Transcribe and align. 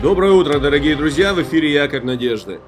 Доброе 0.00 0.30
утро, 0.30 0.60
дорогие 0.60 0.94
друзья! 0.94 1.34
В 1.34 1.42
эфире 1.42 1.72
Якорь 1.72 2.04
Надежды. 2.04 2.60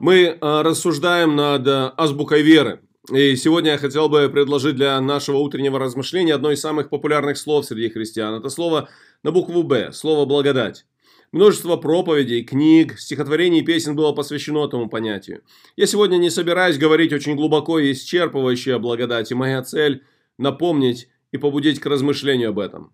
Мы 0.00 0.24
э, 0.24 0.36
рассуждаем 0.40 1.36
над 1.36 1.64
э, 1.68 1.92
азбукой 1.96 2.42
веры. 2.42 2.80
И 3.12 3.36
сегодня 3.36 3.72
я 3.72 3.78
хотел 3.78 4.08
бы 4.08 4.28
предложить 4.28 4.74
для 4.74 5.00
нашего 5.00 5.36
утреннего 5.36 5.78
размышления 5.78 6.34
одно 6.34 6.50
из 6.50 6.60
самых 6.60 6.90
популярных 6.90 7.38
слов 7.38 7.64
среди 7.64 7.90
христиан. 7.90 8.34
Это 8.34 8.48
слово 8.48 8.88
на 9.22 9.30
букву 9.30 9.62
«Б», 9.62 9.92
слово 9.92 10.24
«благодать». 10.24 10.84
Множество 11.30 11.76
проповедей, 11.76 12.42
книг, 12.42 12.98
стихотворений 12.98 13.60
и 13.60 13.64
песен 13.64 13.94
было 13.94 14.10
посвящено 14.10 14.66
этому 14.66 14.88
понятию. 14.88 15.42
Я 15.76 15.86
сегодня 15.86 16.16
не 16.16 16.28
собираюсь 16.28 16.76
говорить 16.76 17.12
очень 17.12 17.36
глубоко 17.36 17.78
и 17.78 17.92
исчерпывающе 17.92 18.72
о 18.72 18.78
благодати. 18.80 19.32
Моя 19.32 19.62
цель– 19.62 20.02
напомнить 20.38 21.08
и 21.30 21.38
побудить 21.38 21.78
к 21.78 21.86
размышлению 21.86 22.48
об 22.48 22.58
этом. 22.58 22.92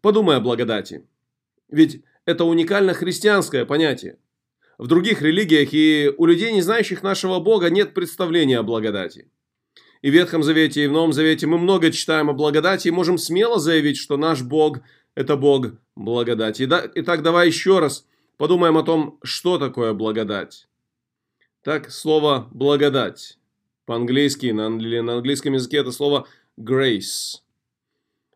Подумай 0.00 0.36
о 0.38 0.40
благодати. 0.40 1.06
Ведь 1.68 2.04
это 2.24 2.44
уникально 2.44 2.94
христианское 2.94 3.64
понятие. 3.64 4.18
В 4.78 4.86
других 4.86 5.22
религиях 5.22 5.68
и 5.72 6.12
у 6.16 6.26
людей, 6.26 6.52
не 6.52 6.62
знающих 6.62 7.02
нашего 7.02 7.40
Бога, 7.40 7.70
нет 7.70 7.94
представления 7.94 8.58
о 8.58 8.62
благодати. 8.62 9.30
И 10.00 10.10
в 10.10 10.14
Ветхом 10.14 10.42
Завете, 10.42 10.84
и 10.84 10.86
в 10.88 10.92
Новом 10.92 11.12
Завете 11.12 11.46
мы 11.46 11.58
много 11.58 11.92
читаем 11.92 12.30
о 12.30 12.32
благодати 12.32 12.88
и 12.88 12.92
можем 12.92 13.18
смело 13.18 13.60
заявить, 13.60 13.96
что 13.96 14.16
наш 14.16 14.42
Бог– 14.42 14.78
это 15.14 15.36
Бог 15.36 15.68
благодати. 15.94 16.68
Итак, 16.94 17.22
давай 17.22 17.46
еще 17.46 17.78
раз 17.78 18.06
подумаем 18.36 18.76
о 18.76 18.82
том, 18.82 19.18
что 19.22 19.58
такое 19.58 19.92
благодать. 19.92 20.66
Так, 21.62 21.90
слово 21.92 22.48
«благодать» 22.50 23.38
по-английски, 23.84 24.46
на, 24.46 24.68
на 24.68 25.14
английском 25.14 25.52
языке 25.52 25.76
это 25.76 25.92
слово 25.92 26.26
«grace». 26.58 27.38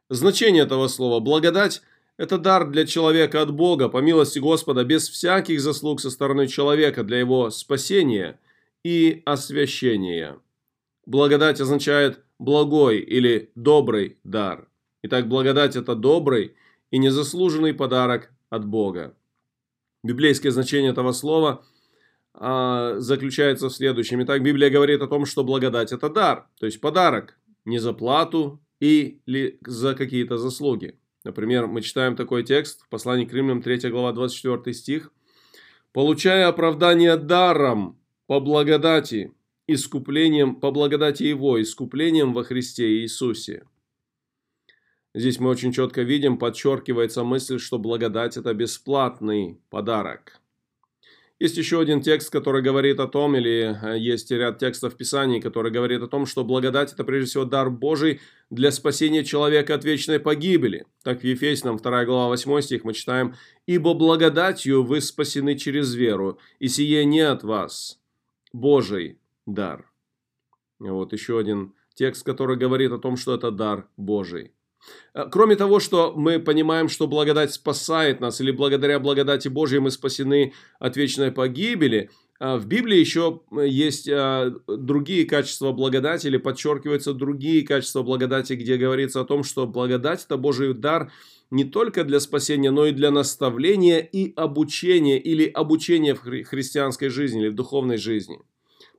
Значение 0.09 0.63
этого 0.63 0.87
слова 0.87 1.19
«благодать»– 1.19 1.83
это 2.17 2.39
дар 2.39 2.71
для 2.71 2.87
человека 2.87 3.43
от 3.43 3.53
Бога, 3.53 3.89
по 3.89 3.99
милости 3.99 4.39
Господа, 4.39 4.85
без 4.85 5.09
всяких 5.09 5.61
заслуг 5.61 6.01
со 6.01 6.11
стороны 6.11 6.47
человека 6.47 7.05
для 7.05 7.19
его 7.19 7.51
спасения 7.51 8.41
и 8.85 9.23
освящения. 9.27 10.39
Благодать 11.05 11.61
означает 11.61 12.25
благой 12.39 12.99
или 12.99 13.51
добрый 13.55 14.19
дар. 14.25 14.69
Итак, 15.03 15.29
благодать– 15.29 15.77
это 15.77 15.95
добрый 15.95 16.57
и 16.91 16.99
незаслуженный 16.99 17.75
подарок 17.75 18.33
от 18.49 18.67
Бога. 18.67 19.15
Библейское 20.03 20.53
значение 20.53 20.93
этого 20.93 21.13
слова 21.13 21.65
а, 22.33 22.99
заключается 22.99 23.69
в 23.69 23.75
следующем. 23.75 24.23
Итак, 24.23 24.43
Библия 24.43 24.71
говорит 24.71 25.03
о 25.03 25.07
том, 25.07 25.27
что 25.27 25.45
благодать– 25.45 25.93
это 25.93 26.09
дар, 26.09 26.49
то 26.59 26.67
есть 26.67 26.81
подарок, 26.81 27.39
не 27.65 27.79
за 27.79 27.93
плату 27.93 28.61
или 28.81 29.59
за 29.67 29.95
какие-то 29.95 30.39
заслуги. 30.39 30.99
Например, 31.27 31.67
мы 31.67 31.83
читаем 31.83 32.15
такой 32.15 32.45
текст 32.45 32.83
в 32.83 32.89
послании 32.89 33.25
к 33.25 33.33
Римлянам 33.33 33.61
3 33.61 33.91
глава 33.91 34.13
24 34.13 34.73
стих. 34.73 35.11
«Получая 35.93 36.47
оправдание 36.47 37.17
даром 37.17 37.99
по 38.29 38.39
благодати, 38.39 39.33
искуплением 39.67 40.55
по 40.55 40.71
благодати 40.71 41.25
Его, 41.25 41.61
искуплением 41.61 42.33
во 42.33 42.45
Христе 42.45 43.01
Иисусе». 43.01 43.65
Здесь 45.15 45.41
мы 45.41 45.51
очень 45.51 45.73
четко 45.73 46.03
видим, 46.03 46.39
подчеркивается 46.39 47.25
мысль, 47.25 47.59
что 47.59 47.81
благодать– 47.81 48.37
это 48.39 48.55
бесплатный 48.55 49.59
подарок. 49.69 50.41
Есть 51.39 51.59
еще 51.59 51.81
один 51.81 52.01
текст, 52.01 52.31
который 52.31 52.63
говорит 52.63 52.99
о 52.99 53.07
том, 53.07 53.37
или 53.37 53.79
э, 53.83 53.99
есть 53.99 54.31
ряд 54.31 54.59
текстов 54.59 54.95
в 54.95 54.97
Писании, 54.97 55.39
который 55.39 55.71
говорит 55.71 56.03
о 56.03 56.09
том, 56.09 56.25
что 56.25 56.45
благодать– 56.45 56.93
это 56.95 57.05
прежде 57.05 57.29
всего 57.29 57.45
дар 57.45 57.69
Божий 57.69 58.21
для 58.49 58.71
спасения 58.71 59.23
человека 59.23 59.75
от 59.75 59.85
вечной 59.85 60.19
погибели. 60.19 60.87
Так 61.03 61.21
в 61.21 61.25
Ефесянам 61.25 61.77
2 61.77 62.05
глава 62.07 62.29
8 62.29 62.63
стих 62.63 62.85
мы 62.85 62.95
читаем 62.95 63.35
«Ибо 63.67 63.93
благодатью 63.93 64.83
вы 64.83 65.03
спасены 65.03 65.59
через 65.59 65.95
веру, 65.95 66.39
и 66.59 66.69
сие 66.69 67.05
не 67.05 67.21
от 67.21 67.45
вас, 67.45 68.01
Божий 68.55 69.19
дар». 69.45 69.93
Вот 70.79 71.13
еще 71.13 71.39
один 71.39 71.75
текст, 71.93 72.25
который 72.25 72.57
говорит 72.57 72.93
о 72.93 72.99
том, 72.99 73.19
что 73.19 73.35
это 73.35 73.51
дар 73.51 73.87
Божий. 73.99 74.53
Э, 75.15 75.25
кроме 75.31 75.57
того, 75.57 75.81
что 75.81 76.13
мы 76.15 76.39
понимаем, 76.39 76.89
что 76.89 77.07
благодать 77.07 77.53
спасает 77.53 78.21
нас, 78.21 78.41
или 78.41 78.51
благодаря 78.51 78.99
благодати 79.01 79.49
Божьей 79.49 79.81
мы 79.81 79.91
спасены 79.91 80.53
от 80.79 80.97
вечной 80.97 81.33
погибели, 81.33 82.11
э, 82.41 82.57
в 82.57 82.67
Библии 82.67 82.99
еще 82.99 83.41
э, 83.53 83.67
есть 83.67 84.09
другие 84.67 85.25
качества 85.25 85.73
благодати, 85.73 86.27
или 86.27 86.37
подчеркиваются 86.37 87.13
другие 87.13 87.67
качества 87.67 88.03
благодати, 88.03 88.55
где 88.55 88.77
говорится 88.77 89.21
о 89.21 89.25
том, 89.25 89.43
что 89.43 89.67
благодать– 89.67 90.25
это 90.27 90.37
Божий 90.37 90.75
дар 90.75 91.11
не 91.51 91.65
только 91.65 92.05
для 92.05 92.21
спасения, 92.21 92.71
но 92.71 92.87
и 92.87 92.93
для 92.93 93.11
наставления 93.11 94.01
и 94.01 94.35
обучения, 94.35 95.19
или 95.19 95.47
обучения 95.47 96.15
в 96.15 96.21
христианской 96.21 97.09
жизни, 97.09 97.43
или 97.43 97.49
в 97.49 97.55
духовной 97.55 97.99
жизни. 97.99 98.41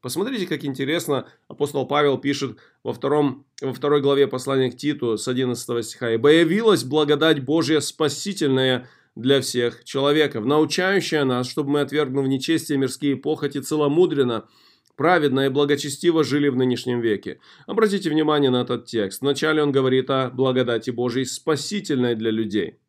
Посмотрите, 0.02 0.48
как 0.48 0.64
интересно 0.64 1.28
апостол 1.48 1.88
Павел 1.88 2.18
пишет 2.18 2.58
во, 2.84 2.94
втором, 2.94 3.46
во 3.62 3.74
второй 3.74 4.02
главе 4.02 4.28
послания 4.28 4.72
к 4.72 4.78
Титу 4.78 5.18
с 5.18 5.28
11 5.28 5.86
стиха. 5.86 6.14
«Ибо 6.14 6.32
явилась 6.32 6.84
благодать 6.84 7.44
Божья 7.44 7.80
спасительная 7.80 8.88
для 9.16 9.42
всех 9.42 9.84
человеков, 9.84 10.46
научающая 10.46 11.26
нас, 11.26 11.50
чтобы 11.50 11.72
мы, 11.72 11.82
отвергнув 11.82 12.28
нечестие 12.28 12.78
мирские 12.78 13.16
похоти, 13.16 13.60
целомудренно, 13.60 14.48
праведно 14.96 15.42
и 15.46 15.50
благочестиво 15.50 16.24
жили 16.24 16.50
в 16.50 16.56
нынешнем 16.56 17.02
веке. 17.02 17.40
Обратите 17.66 18.10
внимание 18.10 18.52
на 18.52 18.62
этот 18.62 18.86
текст. 18.86 19.22
Вначале 19.22 19.64
он 19.64 19.72
говорит 19.72 20.10
о 20.10 20.30
благодати 20.30 20.92
Божьей 20.92 21.26
спасительной 21.26 22.16
для 22.16 22.32
людей. 22.32 22.80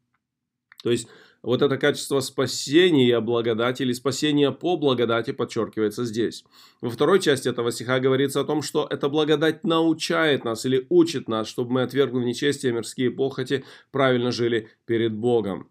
То 0.83 0.91
есть 0.91 1.09
вот 1.43 1.63
это 1.63 1.77
качество 1.77 2.21
спасения 2.21 3.21
благодати 3.21 3.83
или 3.83 3.93
спасения 3.93 4.51
по 4.51 4.77
благодати 4.77 5.31
подчеркивается 5.33 6.05
здесь. 6.05 6.45
Во 6.81 6.91
второй 6.91 7.21
части 7.21 7.49
этого 7.49 7.71
стиха 7.71 8.01
говорится 8.01 8.41
о 8.41 8.45
том, 8.45 8.63
что 8.63 8.87
эта 8.91 9.09
благодать 9.09 9.65
научает 9.65 10.45
нас 10.45 10.67
или 10.67 10.87
учит 10.89 11.29
нас, 11.29 11.49
чтобы 11.49 11.73
мы, 11.73 11.83
отвергнув 11.83 12.25
нечестие, 12.25 12.73
мирские 12.73 13.11
похоти, 13.11 13.65
правильно 13.93 14.33
жили 14.33 14.69
перед 14.85 15.15
Богом. 15.15 15.69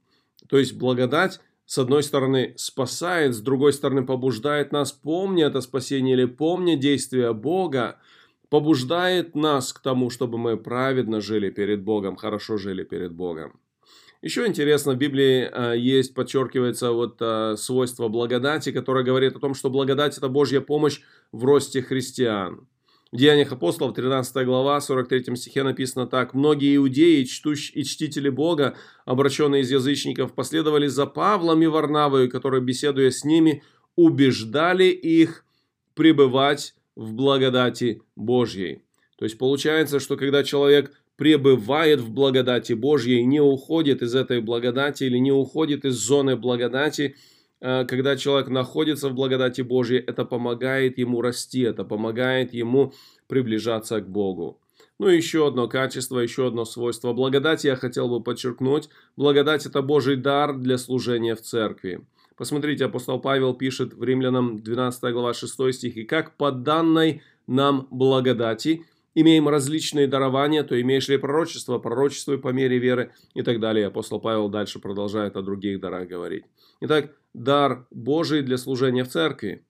То 0.47 0.57
есть 0.57 0.73
благодать 0.73 1.39
с 1.65 1.77
одной 1.77 2.01
стороны 2.01 2.53
спасает, 2.55 3.35
с 3.35 3.41
другой 3.41 3.73
стороны 3.73 4.05
побуждает 4.05 4.71
нас, 4.71 4.93
помня 4.93 5.47
это 5.47 5.59
спасение 5.59 6.15
или 6.15 6.25
помня 6.25 6.77
действия 6.77 7.33
Бога, 7.33 7.99
побуждает 8.49 9.35
нас 9.35 9.73
к 9.73 9.79
тому, 9.81 10.09
чтобы 10.09 10.37
мы 10.37 10.55
праведно 10.55 11.19
жили 11.19 11.49
перед 11.49 11.83
Богом, 11.83 12.15
хорошо 12.15 12.55
жили 12.57 12.83
перед 12.83 13.11
Богом. 13.11 13.59
Еще 14.27 14.45
интересно, 14.45 14.91
в 14.91 14.97
Библии 14.97 15.49
э, 15.49 15.77
есть, 15.77 16.13
подчеркивается 16.13 16.91
вот 16.91 17.15
э, 17.21 17.55
свойство 17.55 18.09
благодати, 18.09 18.73
которое 18.73 19.05
говорит 19.05 19.37
о 19.37 19.39
том, 19.39 19.53
что 19.53 19.69
благодать– 19.69 20.17
это 20.17 20.27
Божья 20.27 20.59
помощь 20.59 20.99
в 21.31 21.45
росте 21.45 21.81
христиан. 21.81 22.67
В 23.13 23.15
Деяниях 23.15 23.53
апостолов, 23.53 23.95
13 23.95 24.45
глава, 24.45 24.81
43 24.81 25.33
стихе 25.37 25.63
написано 25.63 26.07
так. 26.07 26.33
«Многие 26.33 26.75
иудеи 26.75 27.23
чтущ, 27.23 27.71
и 27.73 27.85
чтители 27.85 28.27
Бога, 28.27 28.75
обращенные 29.05 29.61
из 29.61 29.71
язычников, 29.71 30.33
последовали 30.33 30.87
за 30.87 31.05
Павлом 31.05 31.63
и 31.63 31.67
Варнавою, 31.67 32.29
которые, 32.29 32.61
беседуя 32.61 33.11
с 33.11 33.23
ними, 33.23 33.63
убеждали 33.95 34.87
их 34.87 35.45
пребывать 35.93 36.75
в 36.97 37.13
благодати 37.13 38.01
Божьей». 38.17 38.81
То 39.17 39.23
есть 39.23 39.37
получается, 39.37 40.01
что 40.01 40.17
когда 40.17 40.43
человек 40.43 40.91
пребывает 41.17 41.99
в 41.99 42.11
благодати 42.11 42.73
Божьей, 42.73 43.25
не 43.25 43.41
уходит 43.41 44.01
из 44.01 44.15
этой 44.15 44.39
благодати 44.39 45.03
или 45.03 45.17
не 45.17 45.31
уходит 45.31 45.83
из 45.83 45.95
зоны 45.95 46.35
благодати, 46.35 47.15
э, 47.59 47.85
когда 47.85 48.15
человек 48.15 48.49
находится 48.49 49.09
в 49.09 49.13
благодати 49.13 49.61
Божьей, 49.61 49.99
это 49.99 50.25
помогает 50.25 50.97
ему 50.99 51.21
расти, 51.21 51.61
это 51.61 51.83
помогает 51.83 52.53
ему 52.53 52.93
приближаться 53.27 53.99
к 53.99 54.07
Богу. 54.07 54.61
Ну 54.99 55.09
и 55.09 55.17
еще 55.17 55.47
одно 55.47 55.67
качество, 55.67 56.19
еще 56.19 56.47
одно 56.47 56.65
свойство 56.65 57.13
благодати 57.13 57.67
я 57.67 57.75
хотел 57.75 58.07
бы 58.09 58.23
подчеркнуть. 58.23 58.89
Благодать– 59.15 59.65
это 59.67 59.81
Божий 59.81 60.15
дар 60.15 60.57
для 60.57 60.77
служения 60.77 61.35
в 61.35 61.41
церкви. 61.41 62.01
Посмотрите, 62.35 62.85
апостол 62.85 63.19
Павел 63.19 63.53
пишет 63.53 63.93
в 63.93 64.03
Римлянам 64.03 64.57
12 64.59 65.13
глава 65.13 65.33
6 65.33 65.73
стих. 65.73 65.97
«И 65.97 66.03
как 66.03 66.37
по 66.37 66.51
данной 66.51 67.21
нам 67.47 67.87
благодати– 67.89 68.85
имеем 69.19 69.49
различные 69.49 70.05
дарования, 70.05 70.63
то 70.63 70.79
имеешь 70.79 71.07
ли 71.07 71.17
пророчество, 71.17 71.79
пророчествуй 71.79 72.37
по 72.37 72.49
мере 72.49 72.77
веры 72.77 73.13
и 73.33 73.41
так 73.41 73.59
далее. 73.59 73.87
Апостол 73.87 74.19
Павел 74.19 74.47
дальше 74.47 74.77
продолжает 74.79 75.35
о 75.35 75.41
других 75.41 75.79
дарах 75.79 76.07
говорить. 76.07 76.45
Итак, 76.81 77.15
дар 77.33 77.87
Божий 77.89 78.43
для 78.43 78.57
служения 78.57 79.03
в 79.03 79.09
церкви. 79.09 79.65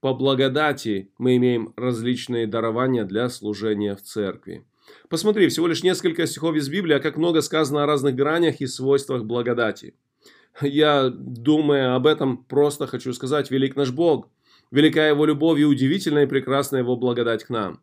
По 0.00 0.14
благодати 0.14 1.10
мы 1.18 1.36
имеем 1.36 1.74
различные 1.76 2.46
дарования 2.46 3.04
для 3.04 3.28
служения 3.28 3.94
в 3.96 4.02
церкви. 4.02 4.64
Посмотри, 5.10 5.48
всего 5.48 5.66
лишь 5.66 5.82
несколько 5.82 6.26
стихов 6.26 6.56
из 6.56 6.70
Библии, 6.70 6.94
а 6.94 7.00
как 7.00 7.18
много 7.18 7.42
сказано 7.42 7.82
о 7.82 7.86
разных 7.86 8.14
гранях 8.14 8.62
и 8.62 8.66
свойствах 8.66 9.24
благодати. 9.24 9.94
Я, 10.62 11.10
думая 11.10 11.96
об 11.96 12.06
этом, 12.06 12.38
просто 12.44 12.86
хочу 12.86 13.12
сказать, 13.12 13.50
велик 13.50 13.76
наш 13.76 13.90
Бог, 13.90 14.30
велика 14.70 15.06
Его 15.06 15.26
любовь 15.26 15.60
и 15.60 15.66
удивительная 15.66 16.24
и 16.24 16.28
прекрасная 16.28 16.80
Его 16.80 16.96
благодать 16.96 17.44
к 17.44 17.50
нам. 17.50 17.80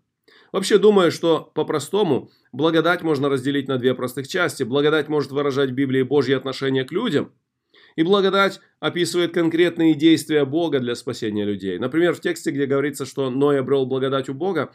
Вообще 0.53 0.77
думаю, 0.77 1.11
что 1.11 1.51
по-простому 1.55 2.29
благодать 2.51 3.01
можно 3.01 3.27
разделить 3.27 3.67
на 3.67 3.79
две 3.79 3.95
простых 3.95 4.27
части. 4.27 4.61
Благодать 4.61 5.09
может 5.09 5.31
выражать 5.31 5.71
в 5.71 5.73
Библии 5.73 6.03
Божье 6.03 6.38
отношение 6.38 6.85
к 6.85 6.91
людям, 6.91 7.33
И 7.95 8.03
благодать 8.03 8.59
описывает 8.79 9.33
конкретные 9.33 9.95
действия 9.95 10.45
Бога 10.45 10.79
для 10.79 10.95
спасения 10.95 11.44
людей. 11.44 11.79
Например, 11.79 12.13
в 12.13 12.21
тексте, 12.21 12.51
где 12.51 12.67
говорится, 12.67 13.05
что 13.05 13.29
Ной 13.29 13.59
обрел 13.59 13.85
благодать 13.85 14.29
у 14.29 14.33
Бога, 14.33 14.71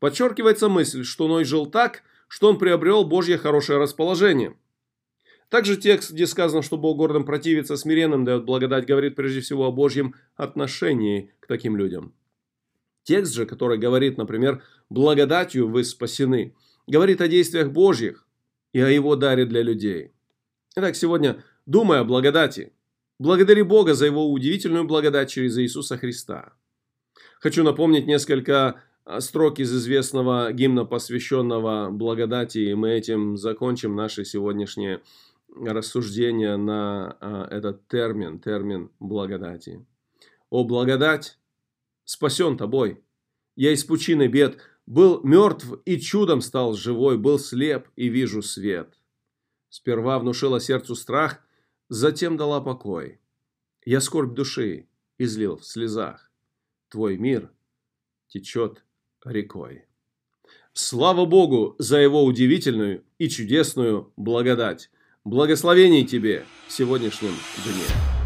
подчеркивается 0.00 0.68
мысль, 0.68 1.04
что 1.04 1.28
Ной 1.28 1.44
жил 1.44 1.66
так, 1.66 2.02
что 2.28 2.48
он 2.48 2.58
приобрел 2.58 3.04
Божье 3.04 3.38
хорошее 3.38 3.78
расположение. 3.78 4.56
Также 5.48 5.76
текст, 5.76 6.12
где 6.12 6.26
сказано, 6.26 6.62
что 6.62 6.76
Бог 6.76 6.96
гордым 6.96 7.24
противится, 7.24 7.76
смиренным 7.76 8.24
дает 8.24 8.44
благодать, 8.44 8.86
говорит 8.86 9.16
прежде 9.16 9.40
всего 9.40 9.66
о 9.66 9.72
Божьем 9.72 10.14
отношении 10.36 11.32
к 11.40 11.46
таким 11.46 11.76
людям. 11.76 12.14
Текст 13.10 13.34
же, 13.34 13.44
который 13.44 13.76
говорит, 13.76 14.18
например, 14.18 14.62
«благодатью 14.88 15.66
вы 15.66 15.82
спасены», 15.82 16.54
говорит 16.86 17.20
о 17.20 17.26
действиях 17.26 17.72
Божьих 17.72 18.24
и 18.72 18.80
о 18.80 18.88
Его 18.88 19.16
даре 19.16 19.46
для 19.46 19.62
людей. 19.62 20.12
Итак, 20.76 20.94
сегодня, 20.94 21.42
думая 21.66 22.02
о 22.02 22.04
благодати, 22.04 22.72
благодари 23.18 23.62
Бога 23.62 23.94
за 23.94 24.06
Его 24.06 24.30
удивительную 24.30 24.84
благодать 24.84 25.28
через 25.28 25.58
Иисуса 25.58 25.98
Христа. 25.98 26.52
Хочу 27.40 27.64
напомнить 27.64 28.06
несколько 28.06 28.80
а, 29.04 29.20
строк 29.20 29.58
из 29.58 29.74
известного 29.74 30.52
гимна, 30.52 30.84
посвященного 30.84 31.90
благодати, 31.90 32.58
и 32.58 32.74
мы 32.74 32.90
этим 32.90 33.36
закончим 33.36 33.96
наши 33.96 34.24
сегодняшние 34.24 35.00
рассуждения 35.56 36.56
на 36.56 37.16
а, 37.20 37.48
этот 37.50 37.88
термин, 37.88 38.38
термин 38.38 38.92
благодати. 39.00 39.84
«О 40.48 40.62
благодать, 40.62 41.39
спасен 42.10 42.56
тобой. 42.56 43.00
Я 43.54 43.72
из 43.72 43.84
пучины 43.84 44.26
бед 44.26 44.58
был 44.84 45.22
мертв 45.22 45.66
и 45.84 46.00
чудом 46.00 46.40
стал 46.40 46.74
живой, 46.74 47.16
был 47.16 47.38
слеп 47.38 47.88
и 47.94 48.08
вижу 48.08 48.42
свет. 48.42 48.98
Сперва 49.68 50.18
внушила 50.18 50.60
сердцу 50.60 50.96
страх, 50.96 51.40
затем 51.88 52.36
дала 52.36 52.60
покой. 52.60 53.20
Я 53.84 54.00
скорбь 54.00 54.34
души 54.34 54.88
излил 55.18 55.56
в 55.56 55.64
слезах. 55.64 56.32
Твой 56.88 57.16
мир 57.16 57.52
течет 58.26 58.84
рекой. 59.24 59.84
Слава 60.72 61.26
Богу 61.26 61.76
за 61.78 61.98
Его 61.98 62.24
удивительную 62.24 63.04
и 63.18 63.28
чудесную 63.28 64.12
благодать. 64.16 64.90
Благословений 65.22 66.04
тебе 66.04 66.44
в 66.66 66.72
сегодняшнем 66.72 67.34
дне. 67.64 68.19